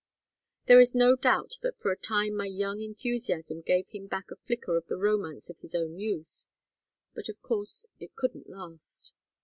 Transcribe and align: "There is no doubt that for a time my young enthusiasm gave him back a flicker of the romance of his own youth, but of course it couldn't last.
"There 0.65 0.79
is 0.79 0.95
no 0.95 1.15
doubt 1.15 1.59
that 1.61 1.77
for 1.79 1.91
a 1.91 1.95
time 1.95 2.35
my 2.35 2.47
young 2.47 2.81
enthusiasm 2.81 3.61
gave 3.61 3.87
him 3.89 4.07
back 4.07 4.31
a 4.31 4.35
flicker 4.35 4.75
of 4.75 4.87
the 4.87 4.97
romance 4.97 5.47
of 5.47 5.59
his 5.59 5.75
own 5.75 5.99
youth, 5.99 6.47
but 7.13 7.29
of 7.29 7.39
course 7.43 7.85
it 7.99 8.15
couldn't 8.15 8.49
last. 8.49 9.13